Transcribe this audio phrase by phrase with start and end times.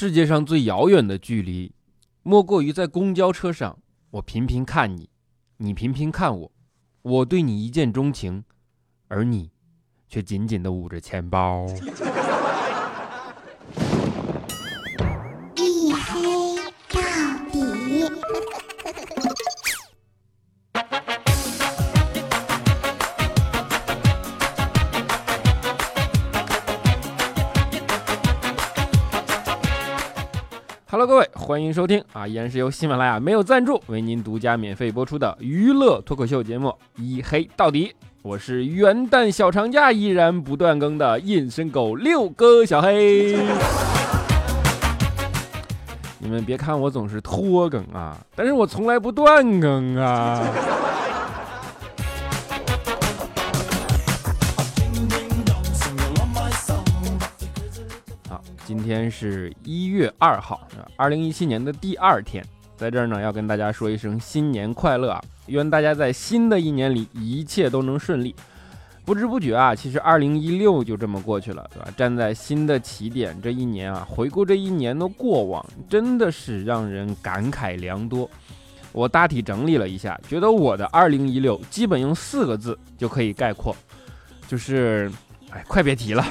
[0.00, 1.74] 世界上最遥远的距离，
[2.22, 3.78] 莫过于在公交车上，
[4.12, 5.10] 我频频看你，
[5.58, 6.50] 你频频看我，
[7.02, 8.42] 我对你一见钟情，
[9.08, 9.50] 而你
[10.08, 11.66] 却紧紧地捂着钱包。
[31.50, 37.86] 欢迎收听啊，依然是由喜马拉雅没有赞助为您独家免费播出的娱乐脱口秀节目《一黑到底》。
[38.22, 43.36] 我是元旦小长假依然不断更的隐身狗六哥小黑。
[46.20, 50.40] 你们别看我总是拖更啊，但是我从来不断更啊。
[58.70, 60.60] 今天是一月二号，
[60.94, 62.40] 二零一七年的第二天，
[62.76, 65.20] 在这儿呢要跟大家说一声新年快乐啊！
[65.46, 68.32] 愿大家在新的一年里一切都能顺利。
[69.04, 71.88] 不知不觉啊，其实二零一六就这么过去了，对吧？
[71.96, 78.30] 站在新的起点，这一年啊，回顾这一年的过往，真的是让人感慨良多。
[78.92, 83.74] 我大体整理了一下，觉得我的二零一六基本用四个字就可以概括，
[84.46, 85.10] 就是，
[85.50, 86.24] 哎，快别提了。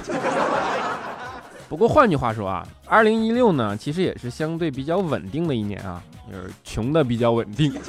[1.69, 7.71] 不过换句话说啊，二零一六呢，其实也是相对比较稳定的一年啊，就是穷的比较稳定。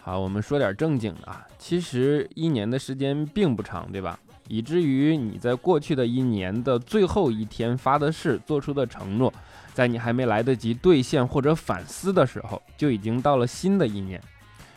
[0.00, 1.46] 好，我们说点正经的啊。
[1.58, 4.18] 其实一年的时间并不长，对吧？
[4.48, 9.30] 以至于你在过去的一年的最后一天发的誓、做出的承诺，
[9.74, 14.18] 在你还没来得及兑现或者反思的时候，就已经到了新的一年。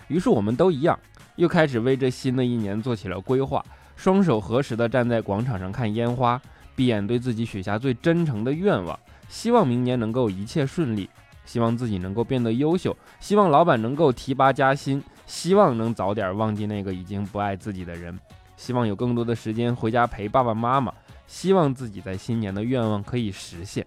[0.09, 0.99] 于是我们都一样，
[1.37, 3.63] 又开始为这新的一年做起了规划，
[3.95, 6.39] 双手合十地站在广场上看烟花，
[6.75, 8.99] 闭眼对自己许下最真诚的愿望，
[9.29, 11.09] 希望明年能够一切顺利，
[11.45, 18.17] 希望自己能够变得优秀，希望老板能够提拔加薪，希望能早点忘记那个已经不爱自己的人，
[18.57, 20.93] 希望有更多的时间回家陪爸爸妈妈，
[21.27, 23.85] 希望自己在新年的愿望可以实现。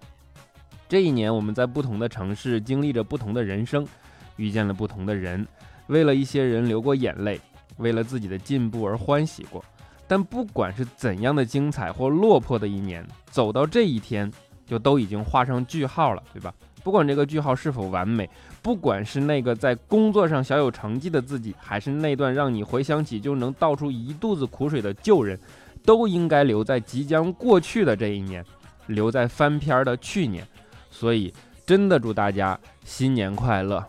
[0.87, 3.85] 这一年，我们在不同的城市经历着不同的人生，
[4.35, 5.45] 遇见了不同的人。
[5.87, 7.39] 为了一些人流过眼泪，
[7.77, 9.63] 为了自己的进步而欢喜过。
[10.07, 14.31] 但不管是怎样的精彩或落魄的一年，走到这一天，
[14.65, 16.53] 就都已经画上句号了，对吧？
[16.83, 18.29] 不管这个句号是否完美，
[18.61, 25.39] 不管是那个在工作上小有成绩的自己，还是那段让你回想起就能倒出一肚子苦水的旧人，
[25.85, 28.45] 都应该留在即将过去的这一年，
[28.87, 30.45] 留在翻篇的去年。
[30.91, 31.33] 所以，
[31.65, 33.83] 真的祝大家新年快乐！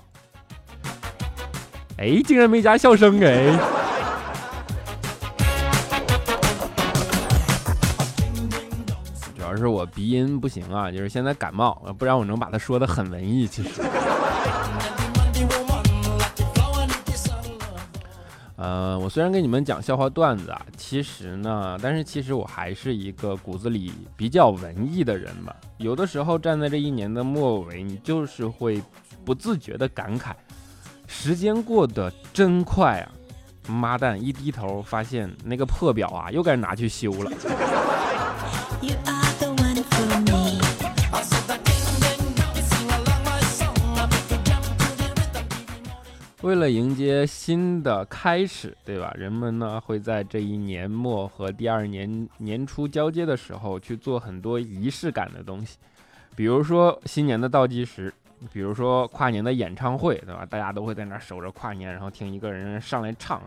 [1.96, 3.56] 哎，竟然没加笑声哎！
[9.36, 13.46] 主要是我鼻音不行啊，就是现在感冒，不然我能把它说的很文艺。
[13.46, 13.80] 其实，
[18.56, 25.54] 呃，我虽然跟你们讲笑话段子啊，其实呢，但是其实我还是一个骨子里比较文艺的人吧。
[25.78, 28.82] 有的时候站在这一年的末尾，你就是会
[29.24, 30.32] 不自觉的感慨。
[31.16, 33.10] 时间过得真快啊！
[33.66, 37.32] 妈蛋，一低头发现那个破表啊，又该拿去修了。
[46.42, 49.10] 为了迎接新的开始，对吧？
[49.16, 55.78] 人们呢会在这一年末和第二年年初交接的时候去做很多仪式感的东西，
[56.36, 58.12] 比如说新年的倒计时。
[58.52, 60.46] 比如说跨年的演唱会，对吧？
[60.48, 63.40] 大家都会在那守着跨年，然后听一个人上来唱。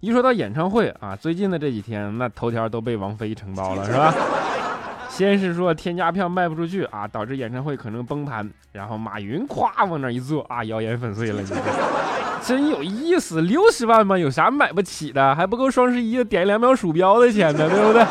[0.00, 4.14] 一说到演唱会啊，最近的这几天，那头条都被王菲承包了，是吧？
[5.10, 11.42] 先是说天价票卖不出去啊，导致演唱会可能崩盘，然后马云咵往那一坐啊，谣言粉碎了。
[11.42, 11.48] 你
[12.42, 14.16] 真有意思，六十万吗？
[14.16, 15.34] 有啥买不起的？
[15.34, 18.02] 还不够双十一点两秒鼠标的钱呢，对不对？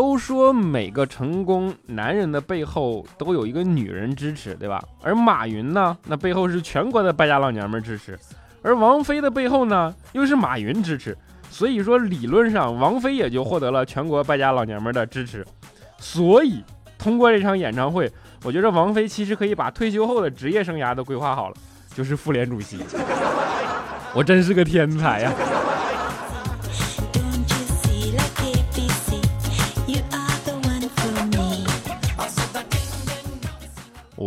[0.00, 4.82] 都说每个成功男人的背后都有一个女人支持，对吧？
[5.02, 8.14] 而马云呢，那背后是全国的败家老娘们支持；
[8.62, 11.14] 而王菲的背后呢，又是马云支持。
[11.50, 15.46] 所以说，理论上王菲也就获得了全国败家老娘们的支持。
[15.98, 16.64] 所以，
[16.96, 18.10] 通过这场演唱会，
[18.42, 21.56] 我觉得王菲其实可以把退休后的职业生涯都规划好了，
[21.94, 22.78] 就是妇联主席。
[24.14, 25.32] 我真是个天才呀！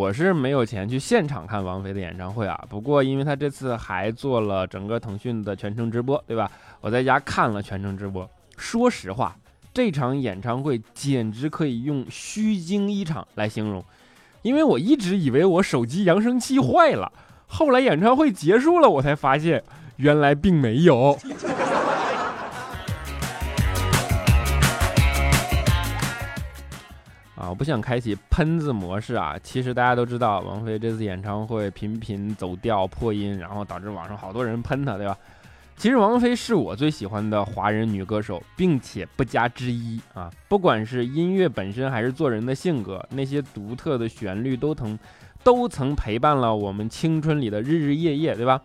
[0.04, 2.62] 我是没有钱去现场看王菲的演唱会啊。
[2.70, 6.52] 不过因为她这次还做了整个腾讯的全程直播，对吧？
[6.82, 8.30] 我在家看了全程直播。
[8.58, 9.34] 说实话，
[9.74, 13.82] 这场演唱会简直可以用虚惊一场来形容，
[14.42, 17.10] 因为我一直以为我手机扬声器坏了，
[17.48, 19.64] 后来演唱会结束了，我才发现
[19.96, 21.18] 原来并没有。
[27.54, 29.38] 我不想开启喷子模式啊。
[29.44, 35.16] 其实大家都知道，王菲这次演唱会频频走调破音，然后导致网上好多人喷她，对吧？
[35.78, 40.32] 其实王菲是我最喜欢的华人女歌手，并且不加之一啊。
[40.48, 44.98] 不管是音乐本身，还是做人的性格，那些独特的旋律都曾
[45.44, 48.60] 都曾陪伴了我们青春里的日日夜夜，对吧？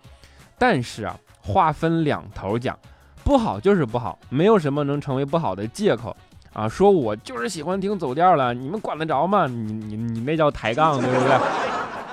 [0.56, 2.74] 但是啊，话分两头讲，
[3.22, 6.16] 不好就是不好，没有什么能成为不好的借口。
[6.58, 9.46] 啊，说我就是喜欢听走调了，你们管得着吗？
[9.46, 11.38] 你你你那叫抬杠，对不对？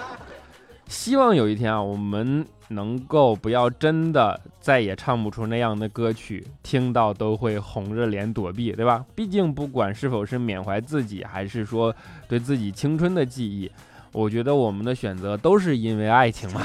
[0.85, 9.03] 希望有一天啊，我们能够不要真的再也唱不出那样的歌曲，听到都会红着脸躲避，对吧？
[9.15, 11.95] 毕竟不管是否是缅怀自己，还是说
[12.27, 13.71] 对自己青春的记忆，
[14.11, 16.61] 我觉得我们的选择都是因为爱情嘛。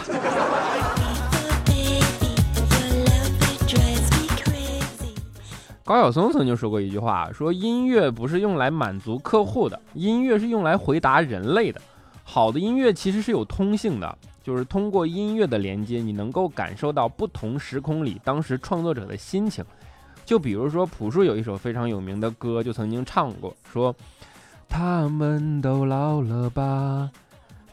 [5.91, 11.81] 高晓松曾经说过一句话，说音乐不是用来满足客户的，音乐是用来回答人类的。
[12.23, 19.65] 好的音乐其实是有通性的，就是通过音乐的连接，你能够感受到不同时空里当时创作者的心情。
[20.25, 23.93] 就比如说朴树有一首非常有名的歌，就曾经唱过，说
[24.69, 27.11] 他们都老了吧，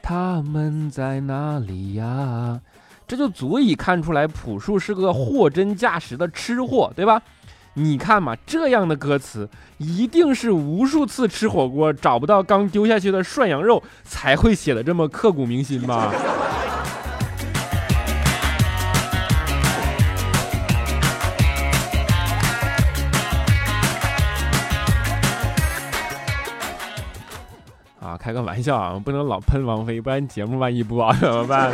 [0.02, 2.60] 他们在哪里呀？
[3.06, 7.22] 这就足以看出来朴树是个货真价实的吃货，对吧？
[7.80, 9.48] 你看嘛，这样的歌词
[9.78, 16.12] 一定是无数次吃火锅找不到刚丢下去的涮羊肉才会写的这么刻骨铭心吧？
[28.00, 31.72] 啊，开个玩笑啊，不能老喷王菲，不然节目万一不好怎么办？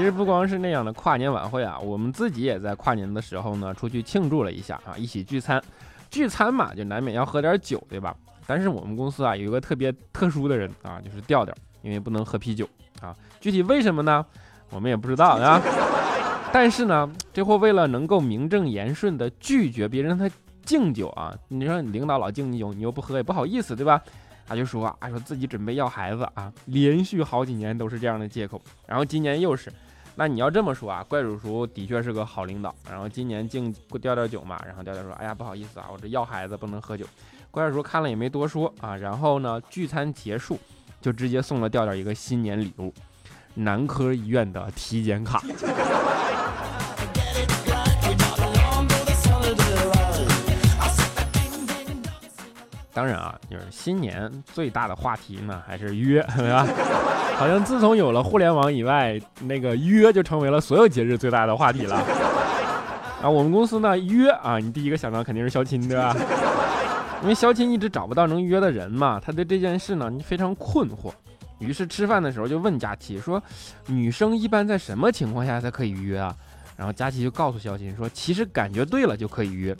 [0.00, 5.62] 其实不光是那样的跨年晚会啊，我们自己也在跨年的时候呢，出去庆祝了一下啊，一起聚餐。
[6.08, 8.16] 聚餐嘛，就难免要喝点酒，对吧？
[8.46, 12.66] 但是我们公司啊，有一个特别特殊的人啊，就是调调，因为不能喝啤酒
[13.02, 13.14] 啊。
[13.42, 14.24] 具体为什么呢？
[14.70, 15.60] 我们也不知道啊。
[16.50, 20.30] 但是呢，这货为了能够名正言顺的拒绝别人他
[20.64, 24.02] 敬酒啊，你说你领导老敬你酒，你又不喝也不好意思，对吧？
[24.46, 29.70] 他就说啊，说自己准备要孩子啊，连续好几年都是这样的借口，然后今年又是。
[30.20, 37.06] 那你要这么说啊，怪叔叔的确是个好领导，然后今年敬调调酒嘛，然后调调说，哎呀不好意思啊，我这要孩子不能喝酒。
[37.50, 40.60] 怪叔叔看了也没多说啊，然后呢，聚餐结束
[41.00, 42.92] 就直接送了调调一个新年礼物，
[43.54, 45.42] 男科医院的体检卡。
[52.92, 56.66] 当然啊，就是新年最大的话题呢，还是约， 对吧？
[57.36, 61.96] 好像自从有了互联网以外，那个约就成为了所有节日最大的话题了。
[63.22, 66.14] 啊，我们公司呢约啊，你第一个想到肯定是相亲，对吧？
[67.22, 71.12] 因为相亲一直找不到能约的人嘛，他对这件事呢非常困惑。
[71.58, 73.42] 于是吃饭的时候就问佳琪说
[73.86, 76.34] ：“女生一般在什么情况下才可以约啊？”
[76.74, 79.76] 然后佳琪就告诉肖钦说：“其实感觉对了就可以约。”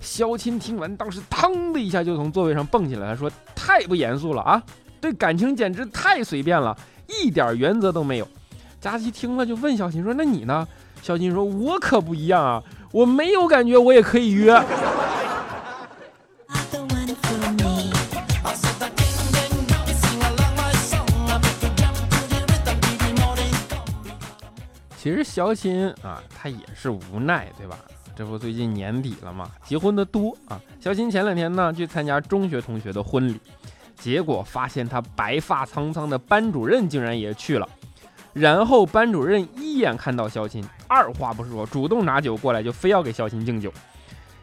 [0.00, 4.62] 肖钦听完，当时腾的一下就从座位上蹦起来，他说：“太不严肃了啊！
[5.00, 6.76] 对感情简直太随便了，
[7.06, 8.28] 一点原则都没有。”
[8.80, 10.66] 佳琪听了就问肖钦说：“那你呢？”
[11.02, 12.62] 肖钦说：“我可不一样啊，
[12.92, 14.52] 我没有感觉，我也可以约。”
[24.98, 27.78] 其实肖钦啊，他也是无奈，对吧？
[28.16, 29.50] 这不最近年底了吗？
[29.62, 30.58] 结婚的多啊。
[30.80, 33.38] 肖钦前两天呢去参加中学同学的婚礼，
[33.94, 37.68] 结果发现他白发苍苍的班主任竟然也去了。
[38.32, 43.70] 然后班主任一眼看到肖钦，二话不说，主动拿酒过来，就非要给肖钦敬酒。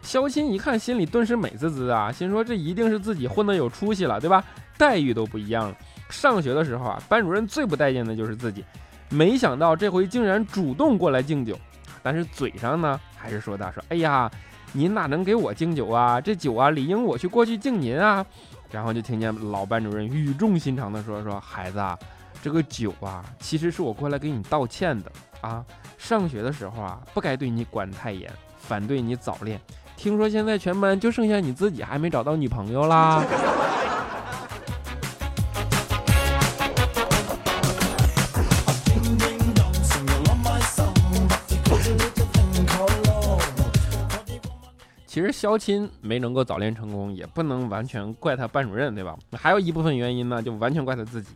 [0.04, 4.44] 肖钦一看，心里顿时美滋滋啊，心说这一定是自己混得有出息了，对吧？
[4.78, 5.76] 待遇都不一样了。
[6.10, 8.64] 上学的时候啊，班主任最不待见的就是自己，
[9.10, 11.58] 没想到这回竟然主动过来敬酒。
[12.04, 14.30] 但是嘴上呢，还是说道：“说哎呀，
[14.74, 16.20] 您哪能给我敬酒啊？
[16.20, 18.24] 这酒啊，理应我去过去敬您啊。”
[18.70, 21.98] 然后就听见老班主任语重心长的说：“说孩子啊，
[22.42, 25.64] 这个酒啊，其实是我过来给你道歉的啊。
[25.98, 29.60] 上学的时候啊，不该对你管太严，反对你早恋。
[29.96, 33.24] 听说现在全班就剩下你自己还没找到女朋友啦。”
[45.14, 49.16] 其实肖钦没能够早恋成功，也不能完全怪他班主任，对吧？
[49.34, 51.36] 还有一部分原因呢，就完全怪他自己。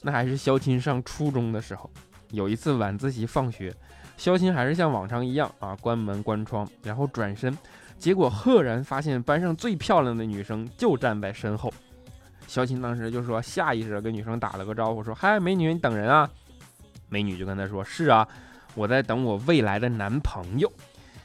[0.00, 1.88] 那还是肖钦上初中的时候，
[2.32, 3.72] 有一次晚自习放学，
[4.16, 7.56] 肖钦还是像往常一样啊，关门关窗，然后转身，
[7.96, 11.72] 结果赫然发现班上最漂亮的女生就站在身后。
[12.48, 16.28] 肖钦当时就说，下意识的跟女生打了个招呼，说：“嗨，美女，你等人啊？”
[17.08, 18.26] 美女就跟他说：“是啊，
[18.74, 20.68] 我在等我未来的男朋友。”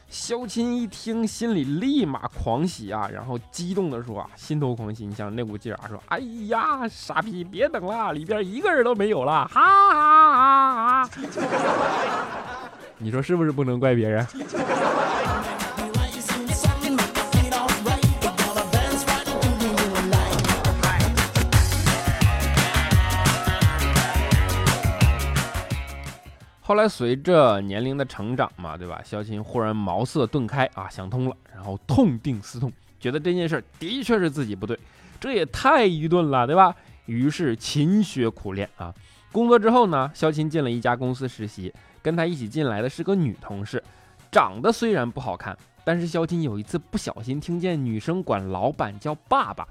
[0.09, 5.05] 肖钦一听，心里立马狂喜啊，然后激动的说：“啊，心头狂喜！
[5.05, 9.47] 你想那股劲儿啊，说：哎呀，傻逼，别等了，里边一个人都没有了！
[9.51, 11.09] 哈哈哈哈！
[12.97, 14.25] 你说是不是不能怪别人？”
[26.67, 29.01] 后来随着年龄的成长嘛，对吧？
[29.01, 32.69] 肖钦忽然茅塞顿开啊，想通了，然后痛定思痛，
[32.99, 34.77] 觉得这件事的确是自己不对，
[35.17, 36.75] 这也太愚钝了，对吧？
[37.05, 38.93] 于是勤学苦练啊。
[39.31, 43.81] 工作之后呢，肖钦进了一家公司实习，跟他一起进来的是个女同事，
[44.29, 49.65] 长得虽然不好看，但是肖钦有一次不小心听见女生管老板叫爸爸，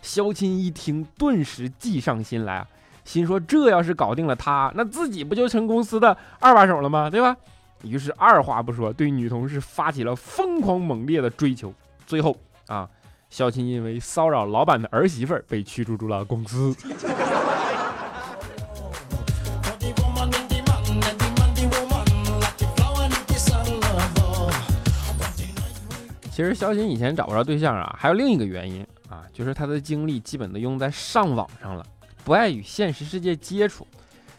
[0.00, 2.66] 肖钦一听，顿时计上心来啊。
[3.04, 7.10] 心说这要是搞定了他，那自己不就成公司的二把手了吗？
[7.10, 7.36] 对吧？
[7.82, 11.74] 于是二话不说，对女同事发起了疯狂猛烈的追求。
[12.06, 12.36] 最后
[12.68, 12.88] 啊，
[13.28, 16.74] 肖琴因为骚扰老板的儿媳妇儿被驱逐出了公司。
[26.30, 31.84] 其实肖琴以前找不着对象啊，还有另一个原因啊，就是他的精力基本都用在上网上了。
[32.24, 33.86] 不爱与现实世界接触，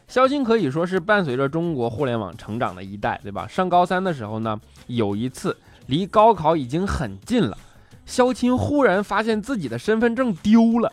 [0.07, 3.47] 肖钦可以说是伴随着中国互联网成长的一代，对吧？
[3.47, 7.57] 上高三的时候呢，有一次离高考已经很近了，
[8.05, 10.91] 肖钦忽然发现自己的身份证丢了，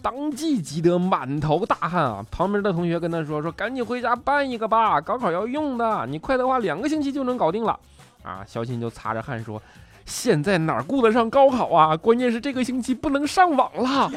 [0.00, 2.24] 当即急得满头大汗啊！
[2.30, 7.78] 旁边的同学跟他说：“说赶紧回家办一个吧，高考要用的，你快的话两个星期就能搞定了。”
[8.24, 9.60] 啊，肖钦就擦着汗说
[10.06, 11.94] ：“现在哪顾得上高考啊？
[11.96, 14.10] 关键是这个星期不能上网了。”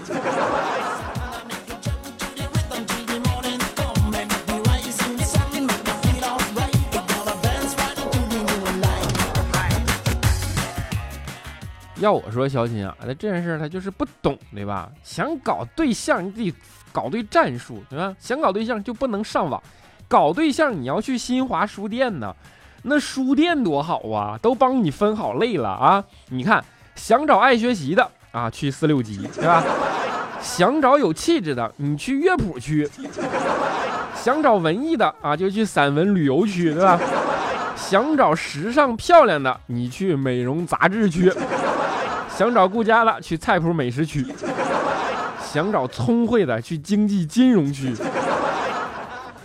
[12.04, 14.90] 要我说，肖钦啊，那这件事他就是不懂，对吧？
[15.04, 16.54] 想搞对象，你得
[16.92, 18.14] 搞对战术，对吧？
[18.20, 19.64] 想搞对象就不能上网，
[20.10, 22.36] 搞对象你要去新华书店呢，
[22.82, 26.04] 那书店多好啊，都帮你分好类了啊！
[26.28, 26.62] 你看，
[26.96, 29.64] 想找爱学习的啊，去四六级，对吧？
[30.42, 32.86] 想找有气质的，你去乐谱区；
[34.14, 37.00] 想找文艺的啊，就去散文旅游区，对吧？
[37.78, 41.32] 想找时尚漂亮的，你去美容杂志区。
[42.36, 44.25] 想找顾家的去菜谱美食区，
[45.42, 47.94] 想找聪慧的去经济金融区，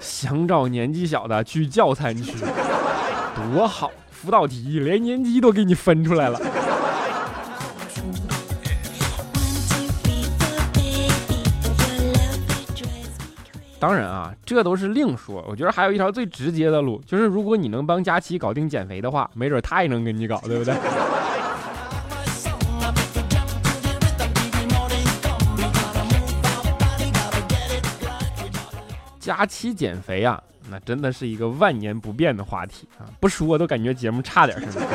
[0.01, 2.33] 想找年纪小的去教餐区，
[3.55, 3.91] 多好！
[4.11, 6.41] 辅导题连年级都给你分出来了。
[13.79, 15.45] 当然啊，这都是另说。
[15.49, 20.75] 我觉得还有一条最直接的路，就是如果你能帮佳琪搞定减肥的话，没准他也能跟你搞，对不对？
[29.29, 33.05] 佳期减肥啊，那真的是一个万年不变的话题啊！
[33.21, 34.87] 不说都感觉节目差点似的。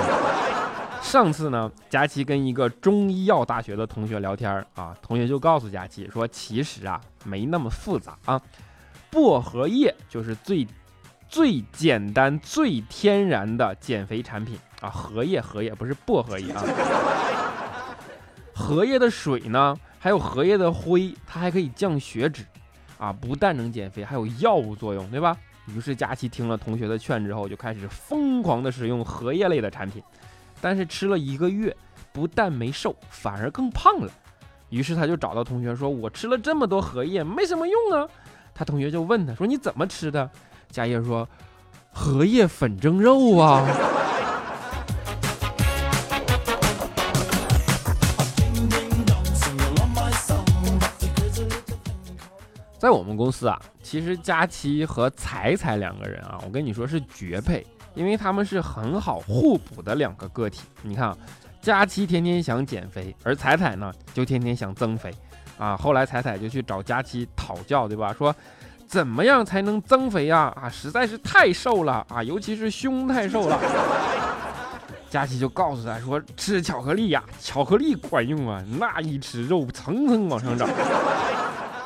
[1.03, 8.41] 上次呢，佳期跟一个中医药大学的同学聊天啊，同学就告诉佳期说，其实啊没那么复杂啊，
[9.11, 10.67] 薄荷叶就是最
[11.29, 14.89] 最简单、最天然的减肥产品啊。
[14.89, 16.63] 荷叶，荷叶不是薄荷叶啊。
[18.51, 22.43] 荷叶的水呢，还有荷叶的灰，它还可以降血脂。
[23.03, 25.36] 啊，不但能减肥，还有药物作用，对吧？
[25.67, 30.01] 于是佳琪听了同学的劝之后，就开始疯狂的使用荷叶类的产品。
[30.62, 31.75] 但是吃了一个月，
[32.13, 34.10] 不但没瘦，反而更胖了。
[34.69, 38.07] 于是他就找到同学说：“我吃了这么多荷叶，没什么用啊。”
[38.55, 40.29] 他同学就问他说：“你怎么吃的？”
[40.72, 41.27] 佳叶说
[41.91, 43.67] ：“荷叶粉蒸肉啊。”
[52.83, 60.63] 在我们公司啊，其实佳期和彩彩两个人啊，我跟你说是绝配，因为他们是很好互补的两个个体。
[60.81, 61.17] 你看啊，
[61.61, 65.15] 佳期天天想减肥，而彩彩呢就天天想增肥
[65.57, 65.77] 啊。
[65.77, 68.11] 后来彩彩就去找佳期讨教，对吧？
[68.11, 68.35] 说
[68.85, 70.53] 怎么样才能增肥呀？
[70.61, 73.57] 啊，实在是太瘦了啊，尤其是胸太瘦了。
[75.09, 80.67] 佳琪就告诉他说：“吃巧克力呀，巧克力管用啊，那一吃肉层层往上涨。”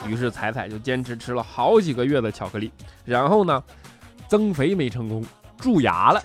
[0.05, 2.71] 于是彩彩就坚持吃了好几个月的巧克力，
[3.03, 3.63] 然后呢，
[4.27, 5.25] 增肥没成功，
[5.57, 6.21] 蛀牙了。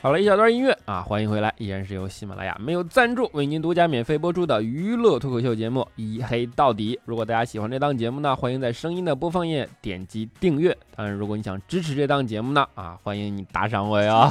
[0.00, 6.94] 好了一小段音乐啊，欢迎回来，依然是由喜马拉雅没有赞助为您独家免费播出的娱乐脱口秀节目《一黑到底》。
[7.04, 10.76] 如果大家喜欢这档节目呢，欢迎在声音的播放页点击订阅。
[10.94, 14.30] 当然，如果你想支持这档节目呢，啊，欢迎你打赏我哟。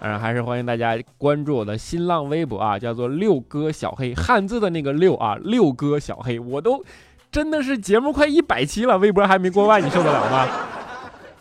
[0.00, 6.38] 当然，还是欢迎大家关注我的新浪微博啊，叫做六哥小黑，汉字的那个六啊，六哥小黑。
[6.38, 6.84] 我都
[7.32, 10.46] 真的是节目快一百期了，微博还没过万，你受得了吗？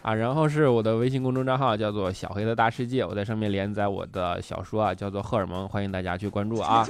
[0.01, 6.85] 啊，然后是我的微信公众账号，叫做小黑的大世界，我在上面连载我的小说啊，叫做荷尔蒙，欢迎大家去关注啊。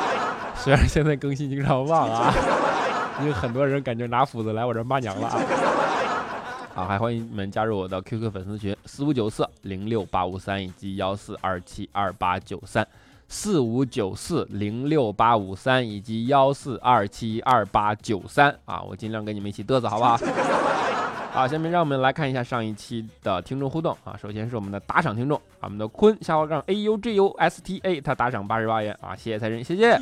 [0.56, 2.32] 虽然现在更新经常忘啊，
[3.20, 5.38] 因为很多人感觉拿斧子来我这骂娘了啊。
[6.74, 12.86] 好，还欢迎你们加入我的 QQ 粉丝群四五九四零六八五三以及幺四二七二八九三
[13.28, 20.16] 四五九四零六八五三以及幺四二七二八九三啊，我尽量跟你们一起嘚瑟，好不好？
[21.32, 24.16] 好，下面让我们来看一下上一期的听众互动啊。
[24.20, 30.00] 首先是我们的打赏听众啊，我们的坤下划杠 A U G U S T A，他打赏八十八元啊，谢谢财神，谢谢。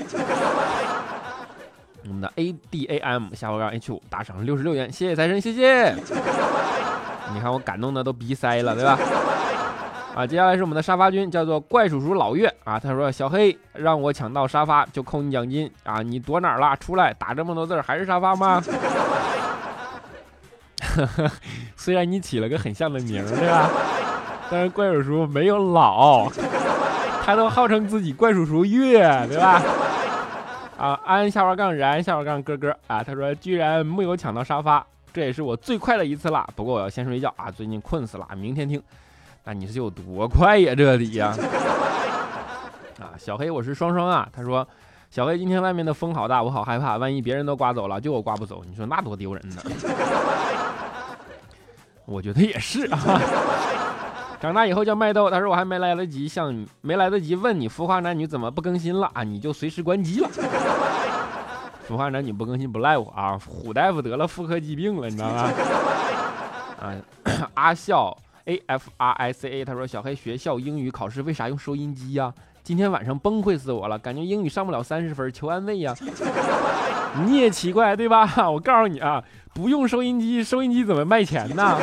[2.07, 5.93] 我们的 A D A M 下划杠 H 五打赏六十六元，谢谢财神，谢谢。
[7.33, 8.97] 你看我感动的都鼻塞了，对吧？
[10.15, 16.77] 啊，接下来是我们的沙发君，叫做怪叔叔老岳啊，他说小黑让我抢到沙发就扣你奖金啊，你躲哪儿了？
[16.77, 18.63] 出来打这么多字还是沙发吗？
[21.75, 23.69] 虽然你起了个很像的名儿，对吧？
[24.49, 26.31] 但是怪叔叔没有老，
[27.25, 29.61] 他都号称自己怪叔叔岳，对吧？
[30.79, 36.49] 啊，安下划杠然下划杠哥哥啊，他说居然没有抢到沙发，这也是我最快的一次了。
[36.55, 38.81] 不过我要先睡觉啊，最近困死了，明天听。
[39.45, 40.75] 那你是有多快呀？
[40.75, 41.37] 这里呀？
[42.99, 44.67] 啊，小黑我是双双啊，他说
[45.11, 49.57] 小黑今天外面的风好大，我好害怕，万一别人都刮走了，就我刮不走，你说那多丢人呢？
[52.07, 52.99] 我觉得也是啊。
[54.41, 60.29] 长大以后叫麦豆，他说我还没来得及向你，没来得及问你《浮华男女》怎么不更新了啊，你就随时关机了。
[61.87, 65.51] 《浮华男女》不更新不赖我啊，虎大夫得了妇科疾病了，你知道吗？
[66.81, 66.93] 啊，
[67.55, 68.15] 阿笑
[68.47, 72.33] A F R I C A，他说小黑学校英语考试为啥用收音机呀？
[72.63, 75.95] 今天晚上崩溃死我了，感觉英语上不了三十分，求安慰呀。
[77.25, 78.29] 你也奇怪对吧？
[78.51, 79.23] 我告诉你啊，
[79.55, 81.79] 不用收音机，收音机怎么卖钱呢？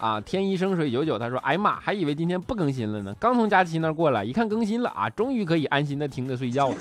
[0.00, 3.14] 啊，天一生水九九，他说，哎呀妈，还以为今天不更新了呢。
[3.18, 6.74] 刚从佳期那儿过来，一看更新了啊，终于可以安心的听着睡觉了。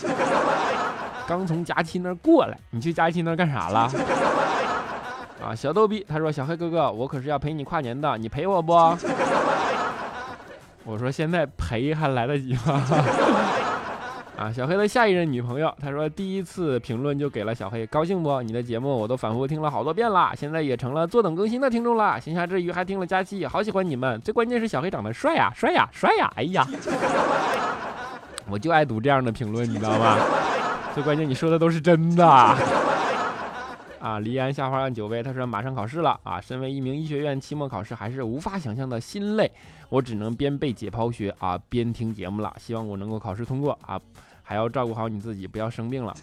[1.26, 3.90] 刚从佳期那儿过来，你去佳期那儿干啥了？
[5.44, 8.74] 啊，小逗逼，他说，小黑哥哥，我可是要陪你跨年的，你陪我不？
[10.86, 12.82] 我说现在陪还来得及吗？
[14.36, 18.42] 啊，小黑的下一任女朋友，他说第一次评论就给了小黑，高兴不？
[18.42, 22.20] 你的节目我都反复听了好多遍了，现在也成了坐等更新的听众了。
[22.20, 24.20] 闲暇之余还听了佳期，好喜欢你们。
[24.22, 26.32] 最关键是小黑长得帅呀，帅呀，帅呀！
[26.36, 26.66] 哎呀，
[28.50, 30.18] 我就爱读这样的评论，你知道吗？
[30.94, 32.56] 最关键你说的都是真的。
[34.04, 39.50] 啊，离安下花案九位，他说马上考试了啊，身为一名医学院期末考试还是无法想象的心累，
[39.88, 43.98] 我只能边背解剖学啊边听节目了，希望我能够考试通过啊，
[44.42, 46.14] 还要照顾好你自己，不要生病了。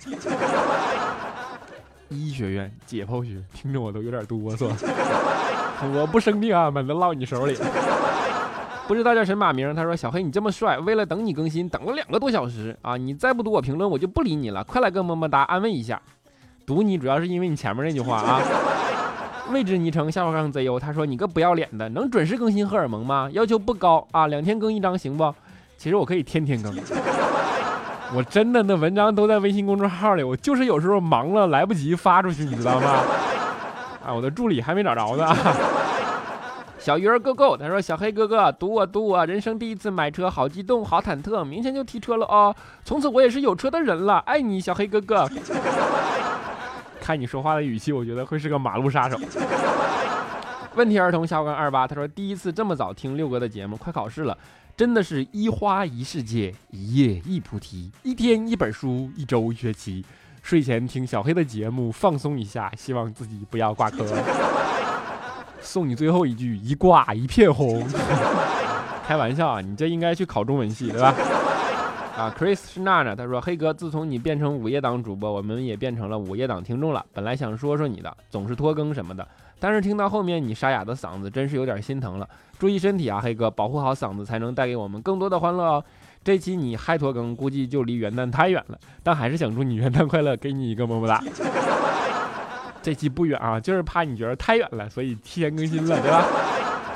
[2.10, 4.70] 医学院解剖学，听着我都有点哆嗦。
[5.94, 7.56] 我不生病啊，本子落你手里。
[8.86, 15.98] 不知道叫什么名，他说小黑你这么帅，为了等你更新等了两个多小时啊，你再不读我评论我就不理你了，快来个么么哒安慰一下。
[16.70, 18.40] 读你主要是因为你前面那句话啊，
[19.50, 23.28] 未知昵称下划杠 ZU，他说你个不要脸的，能准时更新荷尔蒙吗？
[23.32, 25.34] 要求不高啊，两天更一张行不？
[25.76, 26.72] 其实我可以天天更，
[28.14, 33.02] 我真的那文章都在微信公众号里，我就是有时候忙了来不及发出去，你知道吗？
[34.06, 35.36] 啊，我的助理还没找着呢。
[36.78, 42.54] 小鱼儿 Go Go，他说小黑哥哥读我读我，人生第一次买车，好激动，好忐忑，明天就提车了哦，
[42.84, 45.28] 从此我也是有车的人了，爱你小黑哥哥。
[47.00, 49.18] 看你说话的语气，我觉得会是个马路杀手。
[50.76, 54.38] 问题儿童小刚二八，他说第一次这么早听六哥的节目，快考试了，
[54.76, 60.04] 真的是一花一世界，一叶一菩提，一天一本书，一周一学期。
[60.42, 64.06] 睡前听小黑的节目放松一下，希望自己不要挂科。
[65.60, 67.84] 送你最后一句，一挂一片红。
[69.06, 71.12] 开玩笑啊，你这应该去考中文系，对吧？
[72.20, 77.04] 啊， Chris 是娜娜，他说：“黑哥，自从你变成午夜党主播，我们也变成了午夜党听众了。
[77.14, 79.26] 本来想说说你的，总是拖更什么的，
[79.58, 82.28] 但是听到后面你沙哑的嗓子，真是有点心疼了。
[82.58, 85.84] 注意身体啊，黑哥，保护好嗓子，才能带给我们更多的欢乐哦。
[86.22, 91.22] 这期你嗨拖更，估计就离元旦太远了，但还是想祝你元旦快乐，给你一个么么哒。
[92.82, 96.24] 这期不远啊，就是怕你觉得太远了，所以提前更新了，对吧？”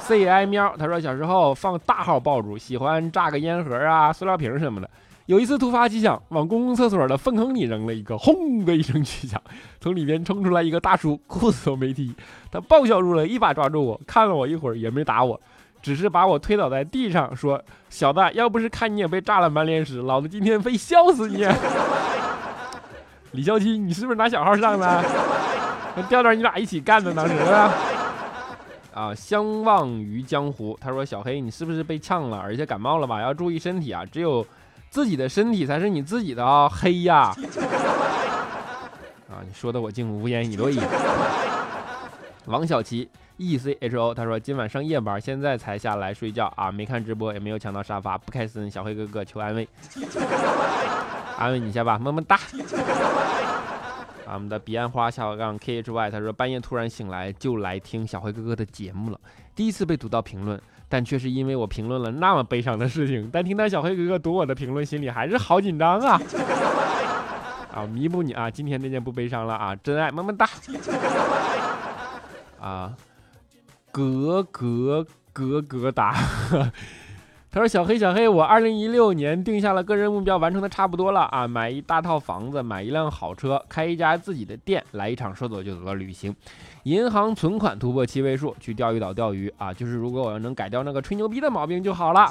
[0.04, 4.90] C I 喵，他说小时候放大号爆竹，喜欢炸个烟盒啊、塑料瓶什么的。
[5.26, 9.40] 有一次突发奇想，往公共厕所的粪坑里扔了一个，轰的一声巨响，
[9.80, 12.14] 从里面冲出来一个大叔，裤子都没提，
[12.50, 15.40] 他爆笑入了一把抓住我，看了我一会儿也没打我，
[15.80, 17.58] 只是把我推倒在地上，说
[17.88, 21.46] ：“小子，要不是看你也被炸了满脸屎，老子今天非笑死你！”
[23.32, 25.04] 李孝基，你是不是拿小号上的？
[25.96, 27.34] 那调调你俩一起干的当时？
[28.92, 30.78] 啊，相忘于江湖。
[30.80, 33.22] 他说：“小黑，你是不是被呛了，而且感冒了吧？
[33.22, 34.04] 要注意身体啊！
[34.04, 34.46] 只有
[34.94, 36.68] 自己的身体才是你自己的啊！
[36.68, 37.34] 黑呀！
[39.28, 40.76] 啊，你说的我竟无言以对。”
[42.46, 48.70] 王小琪 E C H O，他说：“今晚上夜班，现在才下来睡觉啊，没看直播，也没有抢到沙发，不开心。
[48.70, 49.68] 小黑哥哥求安慰，
[51.36, 52.38] 安慰你一下吧，么么哒。”
[54.24, 59.18] 啊我们的彼岸花小杠 K H Y，他说半夜突然醒来就来听小辉哥哥的节目了，
[59.56, 60.56] 第一次被读到评论，
[60.94, 66.20] 但却是因为我评论了那么悲伤的事情，但听到小黑哥哥读我的评论，心里还是好紧张啊！
[67.74, 70.48] 啊，弥补你啊，今天这件不悲伤了啊，真爱么么哒！
[72.60, 72.92] 啊，
[73.90, 76.14] 格格格格达。
[77.54, 81.46] 他说：“小黑，小黑，我二零一六年定下了个人目标，完成的差不多了啊！
[81.46, 86.34] 买一大套房子，买一辆好车，开一家自己的店，来一场说走就走的旅行，
[86.82, 89.72] 银行存款突破七位数，去钓鱼岛钓鱼啊！
[89.72, 92.28] 就是如果我要能改掉那个吹牛逼的毛病就好了。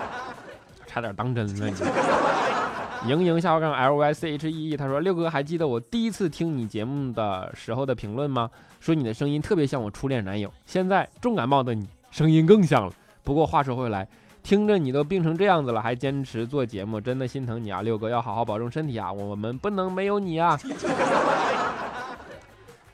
[0.86, 3.10] 差点当真了你。
[3.10, 8.50] 莹莹下划杠 L Y C H E E，他说：六哥还记得我第一次听你节目的时候的评论吗？
[8.78, 10.52] 说你的声音特别像我初恋男友。
[10.66, 12.92] 现在重感冒的你，声音更像了。”
[13.26, 14.06] 不过话说回来，
[14.44, 17.82] 听着你都病成这样子了，还坚持做节目，真的心疼你啊！
[17.82, 20.56] 六哥要好好保重身体啊，我们不能没有你啊！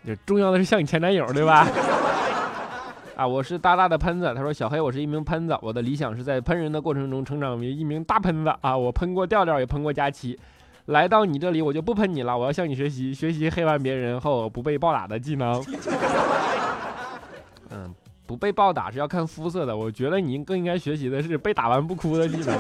[0.07, 1.69] 就重要的是像你前男友对吧？
[3.15, 4.33] 啊，我是大大的喷子。
[4.35, 8.75] 他说小黑，我是一名喷子，我的理想是在喷人的过程中成长为一名大喷子啊！
[8.75, 10.39] 我喷过调调，也喷过佳琪，
[10.87, 15.63] 来到你这里我就不喷你了，我要向你学习，学习黑完别人后不被暴打的技能。
[17.69, 17.95] 嗯。
[18.33, 22.59] 不被暴打是要看肤色的，我觉得你更应该学习的是被打完不哭的技能。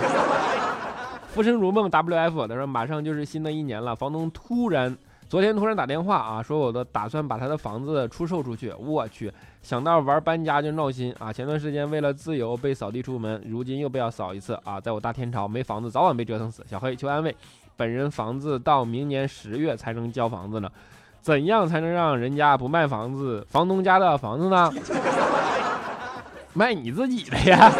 [1.32, 4.94] 浮生如梦 WF，他说马上就是新的一年了，房东突然
[5.30, 8.70] 昨天突然打电话啊，说我的打算把他的房子出售出去。
[8.72, 9.32] 我去，
[9.62, 11.32] 想到玩搬家就闹心啊！
[11.32, 14.78] 前段时间为了自由被扫地出门，如今又被要扫一次啊！
[14.78, 16.62] 在我大天朝没房子，早晚被折腾死。
[16.68, 17.34] 小黑求安慰，
[17.78, 20.70] 本人房子到明年十月才能交房子呢，
[21.22, 23.46] 怎样才能让人家不卖房子？
[23.48, 24.70] 房东家的房子呢？
[26.54, 27.72] 卖你自己的呀！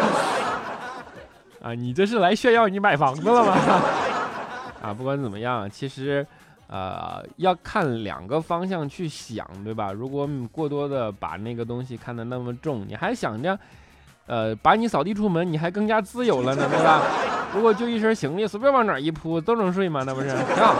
[1.61, 3.53] 啊，你这是来炫耀你买房子了吗？
[4.81, 6.25] 啊，不管怎么样，其实，
[6.67, 9.91] 呃，要看两个方向去想，对吧？
[9.93, 13.57] 如果你过多的把那个东西看得那么重，你还想着，
[14.25, 17.01] 呃，把你扫地出门，你还更加自由了呢，对吧？
[17.55, 20.03] 如果就一身行李随便往哪一铺都能睡吗？
[20.05, 20.27] 那不是？
[20.27, 20.75] 挺好。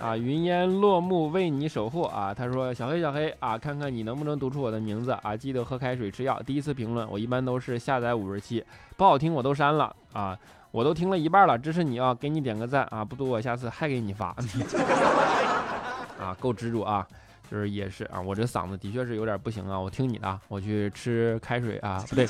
[0.00, 2.32] 啊，云烟落幕为你守护啊！
[2.32, 5.36] 他说小黑小黑啊，看看你能不能读出我的名字啊！
[5.36, 6.40] 记得喝开水吃药。
[6.46, 8.64] 第一次评论，我一般都是下载五十七，
[8.96, 10.38] 不好听我都删了啊！
[10.70, 13.04] 我都听了一半了，支持你啊，给你点个赞啊！
[13.04, 14.28] 不读我下次还给你发。
[16.20, 17.04] 啊，够执着啊！
[17.50, 19.80] 就是也是啊，我这嗓子的确是有点不行啊！
[19.80, 22.24] 我听你的，我去吃开水啊，不对，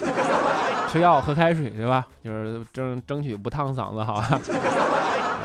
[0.88, 2.06] 吃药喝开水对吧？
[2.24, 4.40] 就是争争取不烫嗓子，好吧？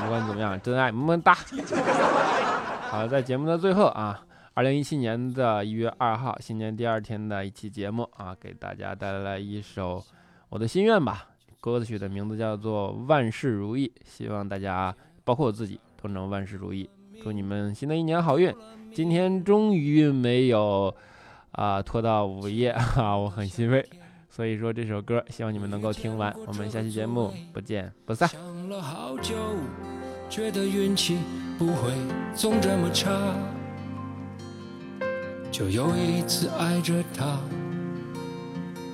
[0.03, 1.33] 不管怎么样，真爱么么哒。
[2.89, 10.03] 好，在节目的最后啊，二零一七年的一月二号，新年第二天的一期节目啊，给大家带来了一首
[10.49, 11.29] 我的心愿吧。
[11.59, 16.89] 歌曲的名字叫做《万事如意》，希望大家，包括我自己，都能万事如意。
[17.23, 18.53] 祝你们新的一年好运。
[18.93, 20.93] 今天终于没有
[21.53, 23.87] 啊拖到午夜啊，我很欣慰。
[24.35, 26.35] 所以说这首歌，希望你们能够听完。
[26.47, 28.27] 我们下期节目不见不散。
[28.27, 29.35] 想了好久
[30.27, 31.19] 觉得运气
[31.55, 31.91] 不会
[32.33, 33.11] 总这么差，
[35.51, 37.37] 就又一次爱着他，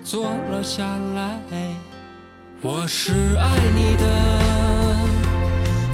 [0.04, 0.84] 坐了下
[1.16, 1.40] 来。
[2.62, 4.04] 我是爱你的，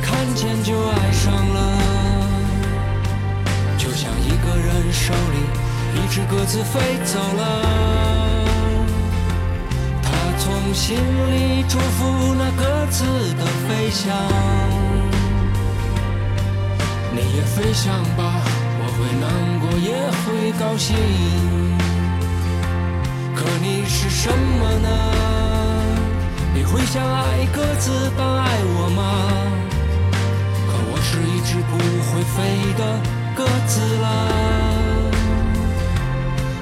[0.01, 1.77] 看见就爱上了，
[3.77, 5.37] 就像一个人手里
[6.01, 8.24] 一只鸽子飞走了，
[10.45, 10.73] 从。
[10.75, 13.05] 心里祝福那鸽子
[13.35, 14.13] 的飞翔。
[17.13, 18.41] 你也飞翔吧，
[18.77, 19.25] 我会难
[19.61, 20.95] 过，也会高兴。
[23.33, 24.89] 可你是什么呢？
[26.53, 29.01] 你会像爱鸽子般爱我吗？
[30.67, 31.77] 可我是一只不
[32.11, 32.35] 会飞
[32.77, 32.81] 的
[33.33, 34.05] 鸽子了。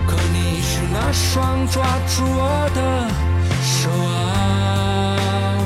[0.06, 2.80] 可你是那双抓住我的
[3.62, 5.58] 手啊！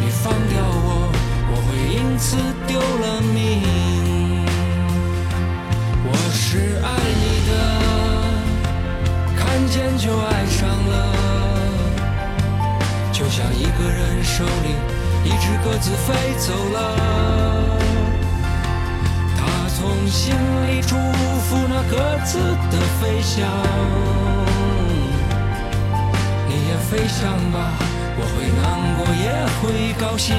[0.00, 1.10] 你放掉我，
[1.50, 3.34] 我会因此丢了命。
[6.08, 6.86] 我是爱
[7.22, 7.50] 你的，
[9.36, 10.94] 看见就爱上了，
[13.12, 14.68] 就像一个人手里
[15.24, 16.78] 一只鸽子飞走了。
[19.36, 19.40] 他
[19.76, 20.34] 从心
[20.66, 22.38] 里祝福那鸽子
[22.70, 23.44] 的飞翔。
[26.78, 27.72] 飞翔吧，
[28.18, 28.64] 我会难
[28.96, 29.26] 过，也
[29.60, 30.36] 会高兴。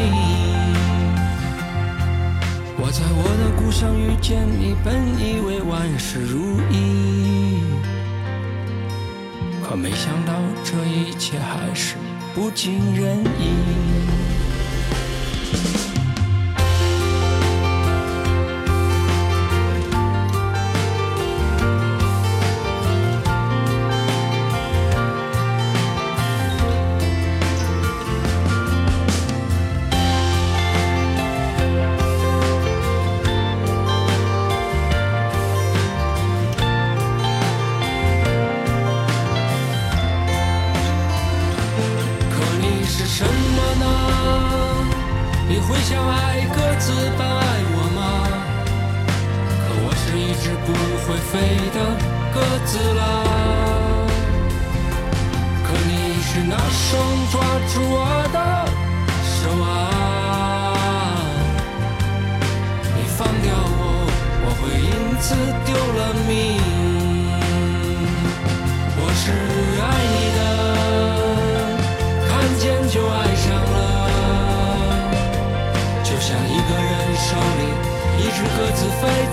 [2.80, 7.62] 我在我的故乡遇见你，本以为万事如意，
[9.68, 11.96] 可没想到这一切还是
[12.34, 13.97] 不尽人意。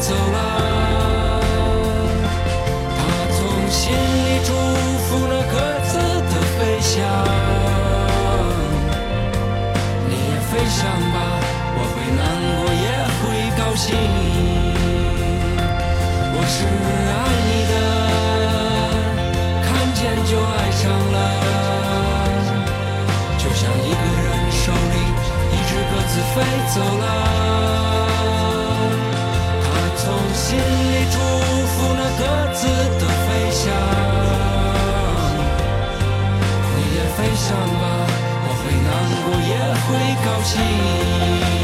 [0.00, 0.36] 走了。
[2.96, 2.98] 他
[3.32, 3.38] 从
[3.70, 4.48] 心里祝
[5.04, 5.54] 福那鸽
[5.88, 6.92] 子的飞翔。
[10.08, 10.78] 你也飞翔
[11.12, 11.16] 吧，
[11.76, 12.22] 我会难
[12.56, 12.86] 过，也
[13.20, 13.22] 会
[13.58, 13.86] 高兴。
[16.36, 16.56] 我是
[17.10, 17.12] 爱
[17.46, 17.74] 你的，
[19.64, 21.16] 看见就爱上了，
[23.38, 24.94] 就像一个人手里
[25.52, 26.36] 一只鸽子飞
[26.74, 27.83] 走了。
[32.16, 33.62] 各自的飞翔
[36.76, 37.84] 你也飞翔吧
[38.44, 38.88] 我会难
[39.24, 39.88] 过也会
[40.24, 41.63] 高兴。